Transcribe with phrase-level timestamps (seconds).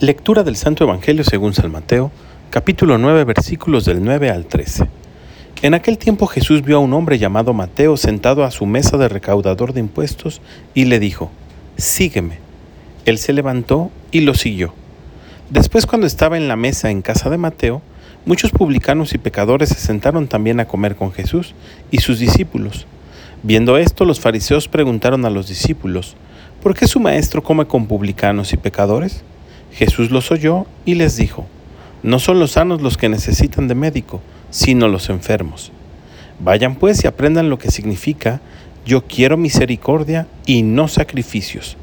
[0.00, 2.10] Lectura del Santo Evangelio según San Mateo,
[2.48, 4.88] capítulo 9, versículos del 9 al 13.
[5.60, 9.10] En aquel tiempo Jesús vio a un hombre llamado Mateo sentado a su mesa de
[9.10, 10.40] recaudador de impuestos
[10.72, 11.30] y le dijo,
[11.76, 12.38] Sígueme.
[13.04, 14.72] Él se levantó y lo siguió.
[15.50, 17.82] Después cuando estaba en la mesa en casa de Mateo,
[18.24, 21.54] muchos publicanos y pecadores se sentaron también a comer con Jesús
[21.90, 22.86] y sus discípulos.
[23.42, 26.16] Viendo esto, los fariseos preguntaron a los discípulos,
[26.62, 29.24] ¿por qué su maestro come con publicanos y pecadores?
[29.72, 31.46] Jesús los oyó y les dijo,
[32.02, 34.20] No son los sanos los que necesitan de médico,
[34.50, 35.72] sino los enfermos.
[36.40, 38.40] Vayan pues y aprendan lo que significa,
[38.86, 41.76] yo quiero misericordia y no sacrificios.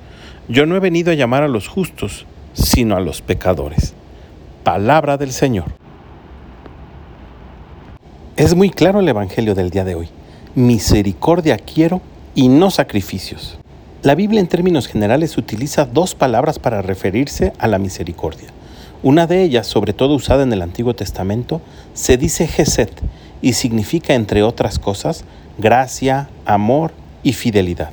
[0.48, 3.94] Yo no he venido a llamar a los justos, sino a los pecadores.
[4.64, 5.66] Palabra del Señor.
[8.36, 10.10] Es muy claro el Evangelio del día de hoy.
[10.56, 12.02] Misericordia quiero
[12.34, 13.60] y no sacrificios.
[14.08, 18.48] La Biblia en términos generales utiliza dos palabras para referirse a la misericordia.
[19.04, 21.60] Una de ellas, sobre todo usada en el Antiguo Testamento,
[21.94, 22.88] se dice Gesed
[23.42, 25.26] y significa, entre otras cosas,
[25.58, 27.90] gracia, amor y fidelidad.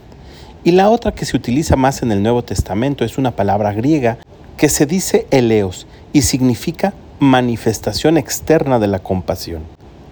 [0.62, 4.18] Y la otra que se utiliza más en el Nuevo Testamento es una palabra griega
[4.56, 9.62] que se dice eleos y significa manifestación externa de la compasión.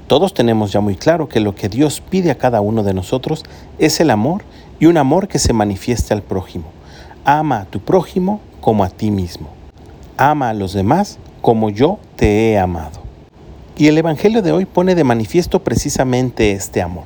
[0.09, 3.45] Todos tenemos ya muy claro que lo que Dios pide a cada uno de nosotros
[3.79, 4.43] es el amor
[4.83, 6.65] y un amor que se manifieste al prójimo.
[7.25, 9.47] Ama a tu prójimo como a ti mismo.
[10.17, 13.01] Ama a los demás como yo te he amado.
[13.77, 17.05] Y el Evangelio de hoy pone de manifiesto precisamente este amor.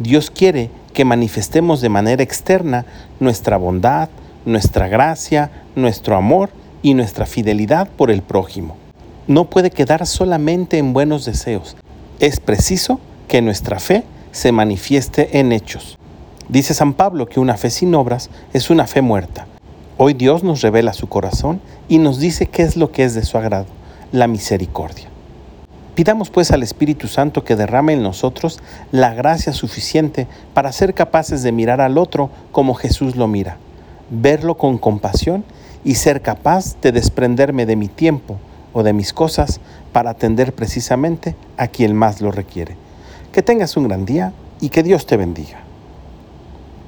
[0.00, 2.86] Dios quiere que manifestemos de manera externa
[3.20, 4.08] nuestra bondad,
[4.44, 6.50] nuestra gracia, nuestro amor
[6.82, 8.76] y nuestra fidelidad por el prójimo.
[9.28, 11.76] No puede quedar solamente en buenos deseos.
[12.18, 16.00] Es preciso que nuestra fe se manifieste en hechos.
[16.48, 19.46] Dice San Pablo que una fe sin obras es una fe muerta.
[19.96, 23.24] Hoy Dios nos revela su corazón y nos dice qué es lo que es de
[23.24, 23.66] su agrado,
[24.10, 25.08] la misericordia.
[25.94, 31.42] Pidamos pues al Espíritu Santo que derrame en nosotros la gracia suficiente para ser capaces
[31.42, 33.58] de mirar al otro como Jesús lo mira,
[34.10, 35.44] verlo con compasión
[35.84, 38.38] y ser capaz de desprenderme de mi tiempo
[38.72, 39.60] o de mis cosas
[39.92, 42.76] para atender precisamente a quien más lo requiere.
[43.30, 45.62] Que tengas un gran día y que Dios te bendiga.